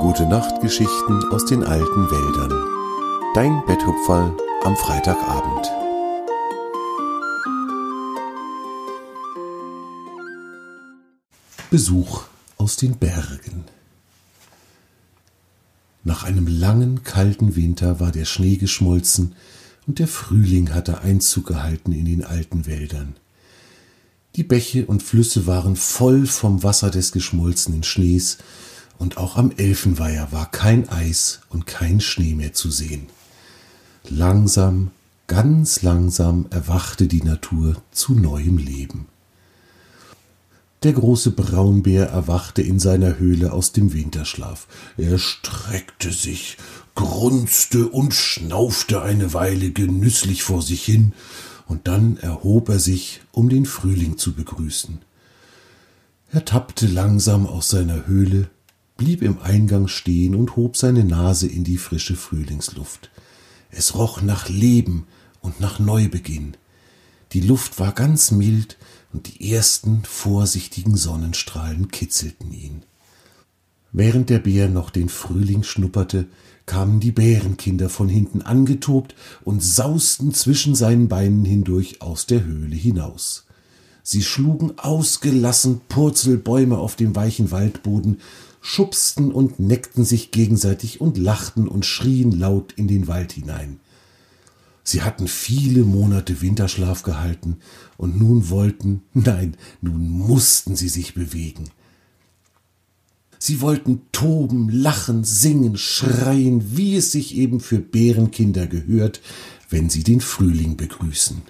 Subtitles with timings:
[0.00, 2.52] Gute Nachtgeschichten aus den alten Wäldern.
[3.34, 4.32] Dein Betthupferl
[4.62, 5.66] am Freitagabend.
[11.70, 12.22] Besuch
[12.58, 13.64] aus den Bergen.
[16.04, 19.34] Nach einem langen, kalten Winter war der Schnee geschmolzen
[19.88, 23.16] und der Frühling hatte Einzug gehalten in den alten Wäldern.
[24.36, 28.38] Die Bäche und Flüsse waren voll vom Wasser des geschmolzenen Schnees,
[28.98, 33.06] und auch am Elfenweiher war kein Eis und kein Schnee mehr zu sehen.
[34.08, 34.90] Langsam,
[35.26, 39.06] ganz langsam erwachte die Natur zu neuem Leben.
[40.84, 44.68] Der große Braunbär erwachte in seiner Höhle aus dem Winterschlaf.
[44.96, 46.56] Er streckte sich,
[46.94, 51.12] grunzte und schnaufte eine Weile genüsslich vor sich hin,
[51.66, 55.00] und dann erhob er sich, um den Frühling zu begrüßen.
[56.32, 58.48] Er tappte langsam aus seiner Höhle,
[58.98, 63.10] blieb im Eingang stehen und hob seine Nase in die frische Frühlingsluft.
[63.70, 65.06] Es roch nach Leben
[65.40, 66.56] und nach Neubeginn.
[67.32, 68.76] Die Luft war ganz mild
[69.12, 72.82] und die ersten vorsichtigen Sonnenstrahlen kitzelten ihn.
[73.92, 76.26] Während der Bär noch den Frühling schnupperte,
[76.66, 82.76] kamen die Bärenkinder von hinten angetobt und sausten zwischen seinen Beinen hindurch aus der Höhle
[82.76, 83.46] hinaus.
[84.02, 88.20] Sie schlugen ausgelassen Purzelbäume auf dem weichen Waldboden
[88.60, 93.80] schubsten und neckten sich gegenseitig und lachten und schrien laut in den Wald hinein.
[94.84, 97.58] Sie hatten viele Monate Winterschlaf gehalten,
[97.98, 101.64] und nun wollten, nein, nun mussten sie sich bewegen.
[103.38, 109.20] Sie wollten toben, lachen, singen, schreien, wie es sich eben für Bärenkinder gehört,
[109.68, 111.42] wenn sie den Frühling begrüßen.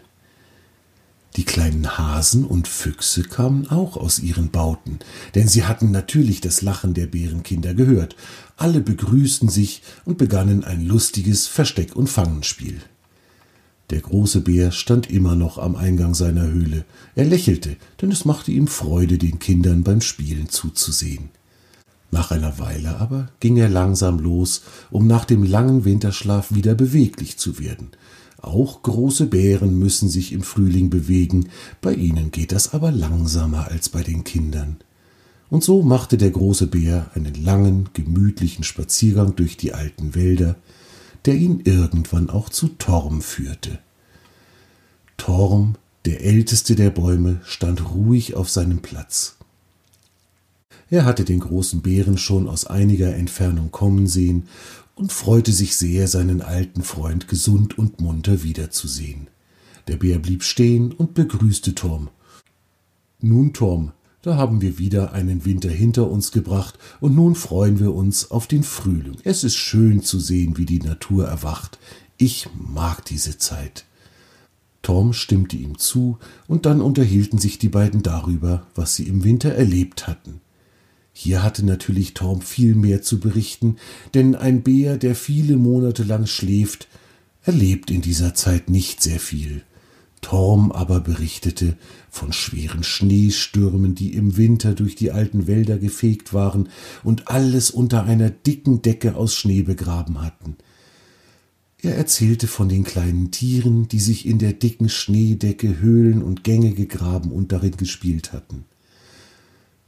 [1.38, 4.98] Die kleinen Hasen und Füchse kamen auch aus ihren Bauten,
[5.36, 8.16] denn sie hatten natürlich das Lachen der Bärenkinder gehört.
[8.56, 12.80] Alle begrüßten sich und begannen ein lustiges Versteck- und Fangenspiel.
[13.90, 16.84] Der große Bär stand immer noch am Eingang seiner Höhle.
[17.14, 21.30] Er lächelte, denn es machte ihm Freude, den Kindern beim Spielen zuzusehen.
[22.10, 27.38] Nach einer Weile aber ging er langsam los, um nach dem langen Winterschlaf wieder beweglich
[27.38, 27.90] zu werden.
[28.40, 31.48] Auch große Bären müssen sich im Frühling bewegen,
[31.80, 34.76] bei ihnen geht das aber langsamer als bei den Kindern.
[35.50, 40.56] Und so machte der große Bär einen langen, gemütlichen Spaziergang durch die alten Wälder,
[41.24, 43.80] der ihn irgendwann auch zu Torm führte.
[45.16, 45.74] Torm,
[46.04, 49.36] der älteste der Bäume, stand ruhig auf seinem Platz.
[50.90, 54.44] Er hatte den großen Bären schon aus einiger Entfernung kommen sehen
[54.98, 59.28] und freute sich sehr, seinen alten Freund gesund und munter wiederzusehen.
[59.86, 62.08] Der Bär blieb stehen und begrüßte Tom.
[63.20, 63.92] Nun, Tom,
[64.22, 68.48] da haben wir wieder einen Winter hinter uns gebracht, und nun freuen wir uns auf
[68.48, 69.16] den Frühling.
[69.22, 71.78] Es ist schön zu sehen, wie die Natur erwacht.
[72.16, 73.84] Ich mag diese Zeit.
[74.82, 79.52] Tom stimmte ihm zu, und dann unterhielten sich die beiden darüber, was sie im Winter
[79.54, 80.40] erlebt hatten.
[81.20, 83.74] Hier hatte natürlich Torm viel mehr zu berichten,
[84.14, 86.86] denn ein Bär, der viele Monate lang schläft,
[87.42, 89.62] erlebt in dieser Zeit nicht sehr viel.
[90.20, 91.76] Torm aber berichtete
[92.08, 96.68] von schweren Schneestürmen, die im Winter durch die alten Wälder gefegt waren
[97.02, 100.54] und alles unter einer dicken Decke aus Schnee begraben hatten.
[101.82, 106.74] Er erzählte von den kleinen Tieren, die sich in der dicken Schneedecke Höhlen und Gänge
[106.74, 108.66] gegraben und darin gespielt hatten.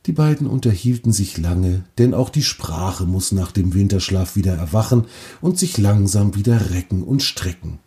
[0.06, 5.06] Die beiden unterhielten sich lange, denn auch die Sprache muss nach dem Winterschlaf wieder erwachen
[5.41, 7.78] und sich langsam wieder recken und strecken.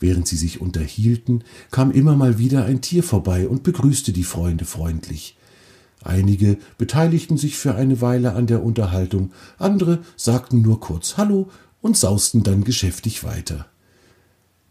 [0.00, 4.66] Während sie sich unterhielten, kam immer mal wieder ein Tier vorbei und begrüßte die Freunde
[4.66, 5.36] freundlich.
[6.02, 11.96] Einige beteiligten sich für eine Weile an der Unterhaltung, andere sagten nur kurz Hallo und
[11.96, 13.66] sausten dann geschäftig weiter.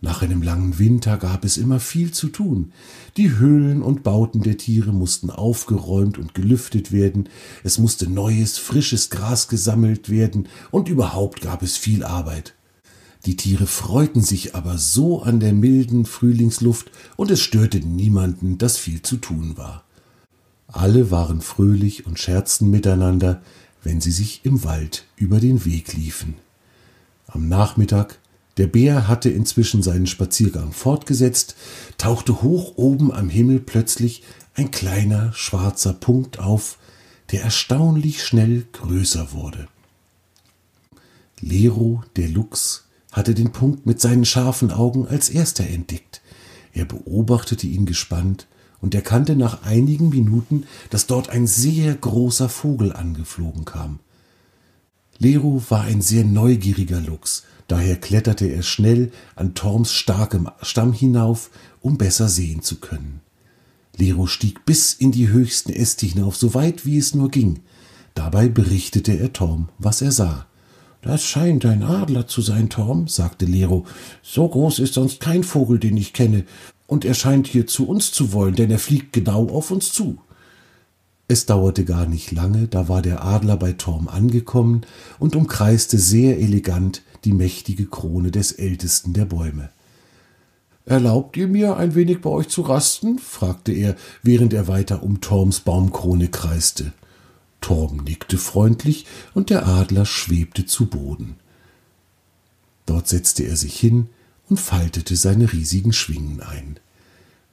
[0.03, 2.73] Nach einem langen Winter gab es immer viel zu tun.
[3.15, 7.29] Die Höhlen und Bauten der Tiere mussten aufgeräumt und gelüftet werden,
[7.63, 12.53] es musste neues, frisches Gras gesammelt werden, und überhaupt gab es viel Arbeit.
[13.25, 18.77] Die Tiere freuten sich aber so an der milden Frühlingsluft, und es störte niemanden, dass
[18.77, 19.85] viel zu tun war.
[20.67, 23.41] Alle waren fröhlich und scherzten miteinander,
[23.83, 26.33] wenn sie sich im Wald über den Weg liefen.
[27.27, 28.19] Am Nachmittag
[28.57, 31.55] der Bär hatte inzwischen seinen Spaziergang fortgesetzt,
[31.97, 34.23] tauchte hoch oben am Himmel plötzlich
[34.55, 36.77] ein kleiner schwarzer Punkt auf,
[37.31, 39.67] der erstaunlich schnell größer wurde.
[41.41, 46.21] Lero, der Luchs, hatte den Punkt mit seinen scharfen Augen als erster entdeckt.
[46.73, 48.47] Er beobachtete ihn gespannt
[48.81, 53.99] und erkannte nach einigen Minuten, dass dort ein sehr großer Vogel angeflogen kam.
[55.19, 61.49] Lero war ein sehr neugieriger Luchs, daher kletterte er schnell an Torms starkem Stamm hinauf,
[61.81, 63.21] um besser sehen zu können.
[63.95, 67.59] Lero stieg bis in die höchsten Äste hinauf, so weit wie es nur ging.
[68.15, 70.47] Dabei berichtete er Torm, was er sah.
[71.01, 73.85] Das scheint ein Adler zu sein, Torm, sagte Lero.
[74.21, 76.45] So groß ist sonst kein Vogel, den ich kenne,
[76.87, 80.19] und er scheint hier zu uns zu wollen, denn er fliegt genau auf uns zu.
[81.27, 84.81] Es dauerte gar nicht lange, da war der Adler bei Torm angekommen
[85.19, 89.69] und umkreiste sehr elegant die mächtige Krone des ältesten der Bäume.
[90.85, 93.17] Erlaubt ihr mir, ein wenig bei euch zu rasten?
[93.19, 96.91] fragte er, während er weiter um Torms Baumkrone kreiste.
[97.61, 101.37] Torm nickte freundlich und der Adler schwebte zu Boden.
[102.85, 104.09] Dort setzte er sich hin
[104.49, 106.77] und faltete seine riesigen Schwingen ein.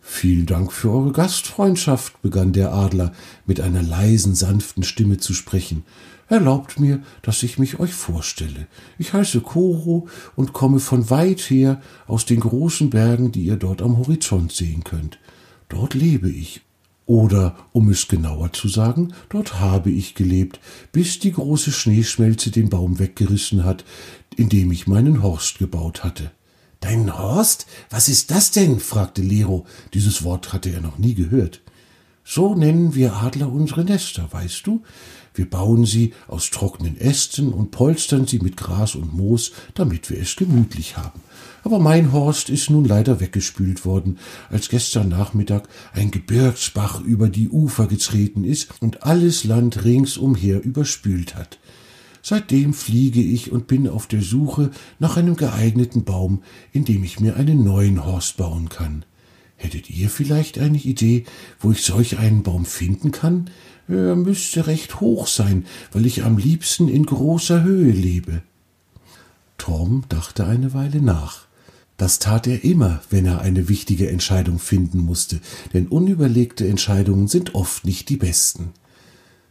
[0.01, 3.13] Vielen Dank für eure Gastfreundschaft, begann der Adler
[3.47, 5.85] mit einer leisen, sanften Stimme zu sprechen.
[6.29, 8.67] Erlaubt mir, dass ich mich euch vorstelle.
[8.99, 13.83] Ich heiße Koro und komme von weit her aus den großen Bergen, die ihr dort
[13.83, 15.19] am Horizont sehen könnt.
[15.69, 16.63] Dort lebe ich.
[17.05, 20.61] Oder, um es genauer zu sagen, dort habe ich gelebt,
[20.93, 23.85] bis die große Schneeschmelze den Baum weggerissen hat,
[24.37, 26.31] in dem ich meinen Horst gebaut hatte.
[26.81, 27.67] Dein Horst?
[27.91, 28.81] Was ist das denn?
[28.81, 29.67] fragte Lero.
[29.95, 31.61] Dieses Wort hatte er noch nie gehört.
[32.25, 34.83] So nennen wir Adler unsere Nester, weißt du?
[35.35, 40.19] Wir bauen sie aus trockenen Ästen und polstern sie mit Gras und Moos, damit wir
[40.19, 41.21] es gemütlich haben.
[41.63, 44.19] Aber mein Horst ist nun leider weggespült worden,
[44.49, 51.37] als gestern Nachmittag ein Gebirgsbach über die Ufer getreten ist und alles Land ringsumher überspült
[51.37, 51.59] hat.
[52.23, 57.21] Seitdem fliege ich und bin auf der Suche nach einem geeigneten Baum, in dem ich
[57.21, 59.05] mir einen neuen Horst bauen kann.
[59.57, 61.25] Hättet ihr vielleicht eine Idee,
[61.59, 63.51] wo ich solch einen Baum finden kann?
[63.89, 68.43] Er müsste recht hoch sein, weil ich am liebsten in großer Höhe lebe.
[69.59, 71.47] Tom dachte eine Weile nach.
[71.99, 75.41] Das tat er immer, wenn er eine wichtige Entscheidung finden musste,
[75.75, 78.71] denn unüberlegte Entscheidungen sind oft nicht die besten.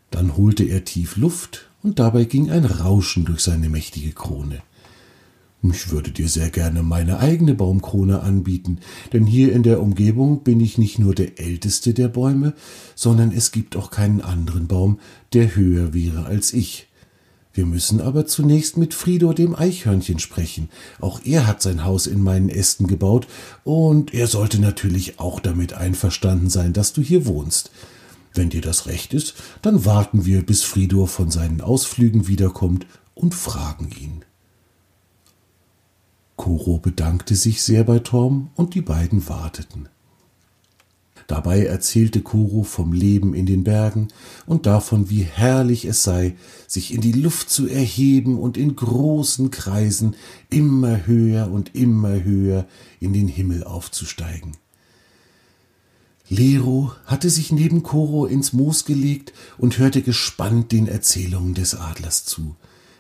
[0.10, 4.62] Dann holte er tief Luft und dabei ging ein Rauschen durch seine mächtige Krone.
[5.62, 8.80] Ich würde dir sehr gerne meine eigene Baumkrone anbieten,
[9.12, 12.54] denn hier in der Umgebung bin ich nicht nur der älteste der Bäume,
[12.96, 15.00] sondern es gibt auch keinen anderen Baum,
[15.34, 16.88] der höher wäre als ich.
[17.52, 20.70] Wir müssen aber zunächst mit Fridor dem Eichhörnchen sprechen.
[21.02, 23.28] Auch er hat sein Haus in meinen Ästen gebaut,
[23.66, 27.72] und er sollte natürlich auch damit einverstanden sein, dass du hier wohnst.
[28.40, 33.36] Wenn dir das recht ist, dann warten wir, bis Fridor von seinen Ausflügen wiederkommt und
[33.36, 34.24] fragen ihn.
[36.38, 39.90] Koro bedankte sich sehr bei Torm und die beiden warteten.
[41.28, 44.08] Dabei erzählte Koro vom Leben in den Bergen
[44.46, 49.52] und davon, wie herrlich es sei, sich in die Luft zu erheben und in großen
[49.52, 50.16] Kreisen
[50.50, 52.66] immer höher und immer höher
[53.02, 54.54] in den Himmel aufzusteigen.
[56.30, 62.24] Lero hatte sich neben Koro ins Moos gelegt und hörte gespannt den Erzählungen des Adlers
[62.24, 62.56] zu.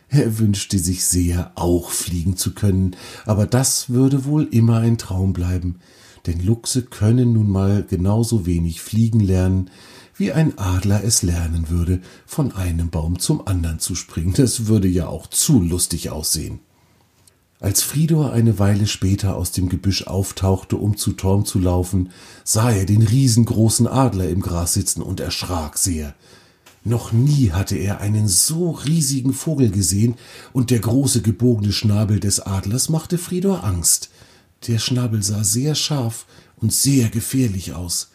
[0.10, 2.96] Er wünschte sich sehr, auch fliegen zu können,
[3.26, 5.76] aber das würde wohl immer ein Traum bleiben,
[6.26, 9.70] denn Luchse können nun mal genauso wenig fliegen lernen,
[10.16, 14.34] wie ein Adler es lernen würde, von einem Baum zum anderen zu springen.
[14.34, 16.60] Das würde ja auch zu lustig aussehen.
[17.62, 22.12] Als Fridor eine Weile später aus dem Gebüsch auftauchte, um zu Torm zu laufen,
[22.46, 26.16] sah er den riesengroßen Adler im Gras sitzen und erschrak sehr.
[26.86, 30.16] Noch nie hatte er einen so riesigen Vogel gesehen,
[30.54, 34.10] und der große gebogene Schnabel des Adlers machte Fridor Angst.
[34.68, 38.09] Der Schnabel sah sehr scharf und sehr gefährlich aus.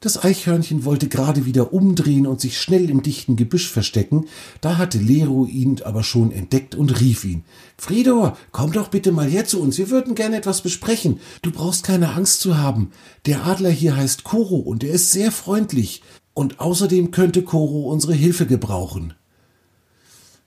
[0.00, 4.26] Das Eichhörnchen wollte gerade wieder umdrehen und sich schnell im dichten Gebüsch verstecken,
[4.60, 7.42] da hatte Lero ihn aber schon entdeckt und rief ihn.
[7.76, 11.18] Fridor, komm doch bitte mal her zu uns, wir würden gerne etwas besprechen.
[11.42, 12.92] Du brauchst keine Angst zu haben.
[13.26, 16.02] Der Adler hier heißt Koro und er ist sehr freundlich.
[16.32, 19.14] Und außerdem könnte Koro unsere Hilfe gebrauchen.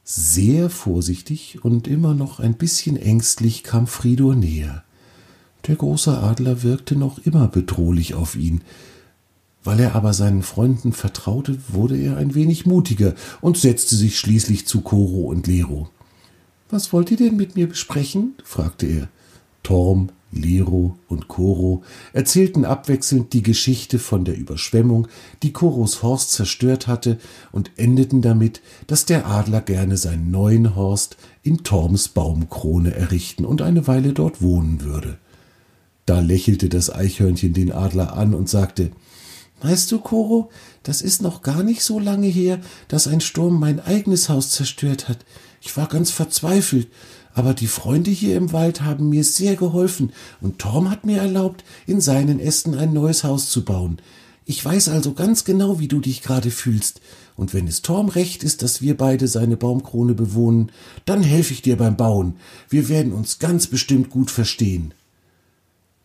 [0.05, 4.85] Sehr vorsichtig und immer noch ein bisschen ängstlich kam Fridor näher.
[5.67, 8.61] Der große Adler wirkte noch immer bedrohlich auf ihn,
[9.63, 14.67] weil er aber seinen Freunden vertraute, wurde er ein wenig mutiger und setzte sich schließlich
[14.67, 15.89] zu Koro und Lero.
[16.69, 18.35] Was wollt ihr denn mit mir besprechen?
[18.43, 19.09] fragte er.
[19.63, 25.07] Torm, Lero und Koro erzählten abwechselnd die Geschichte von der Überschwemmung,
[25.43, 27.19] die Koros Horst zerstört hatte,
[27.51, 33.61] und endeten damit, dass der Adler gerne seinen neuen Horst in Torms Baumkrone errichten und
[33.61, 35.17] eine Weile dort wohnen würde.
[36.05, 38.91] Da lächelte das Eichhörnchen den Adler an und sagte
[39.61, 40.49] Weißt du, Koro,
[40.83, 45.07] das ist noch gar nicht so lange her, dass ein Sturm mein eigenes Haus zerstört
[45.07, 45.19] hat.
[45.61, 46.87] Ich war ganz verzweifelt,
[47.35, 51.63] aber die Freunde hier im Wald haben mir sehr geholfen und Torm hat mir erlaubt,
[51.85, 54.01] in seinen Ästen ein neues Haus zu bauen.
[54.45, 56.99] Ich weiß also ganz genau, wie du dich gerade fühlst.
[57.35, 60.71] Und wenn es Torm recht ist, dass wir beide seine Baumkrone bewohnen,
[61.05, 62.35] dann helfe ich dir beim Bauen.
[62.67, 64.93] Wir werden uns ganz bestimmt gut verstehen.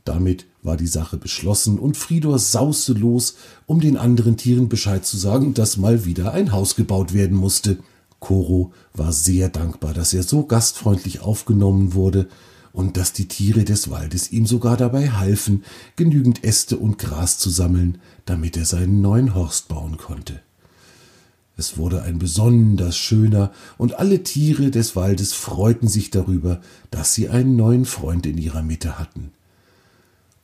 [0.04, 5.16] Damit war die Sache beschlossen und Fridor sauste los, um den anderen Tieren Bescheid zu
[5.16, 7.78] sagen, dass mal wieder ein Haus gebaut werden musste.
[8.18, 12.28] Koro war sehr dankbar, dass er so gastfreundlich aufgenommen wurde
[12.72, 15.64] und dass die Tiere des Waldes ihm sogar dabei halfen,
[15.96, 20.40] genügend Äste und Gras zu sammeln, damit er seinen neuen Horst bauen konnte.
[21.56, 27.30] Es wurde ein besonders schöner, und alle Tiere des Waldes freuten sich darüber, dass sie
[27.30, 29.30] einen neuen Freund in ihrer Mitte hatten.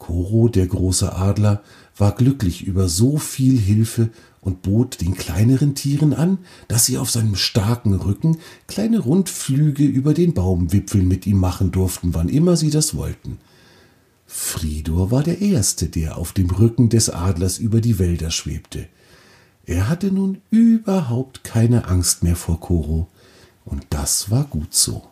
[0.03, 1.63] Koro, der große Adler,
[1.97, 7.09] war glücklich über so viel Hilfe und bot den kleineren Tieren an, dass sie auf
[7.09, 12.71] seinem starken Rücken kleine Rundflüge über den Baumwipfeln mit ihm machen durften, wann immer sie
[12.71, 13.39] das wollten.
[14.27, 18.89] Fridor war der Erste, der auf dem Rücken des Adlers über die Wälder schwebte.
[19.67, 23.07] Er hatte nun überhaupt keine Angst mehr vor Koro,
[23.65, 25.12] und das war gut so.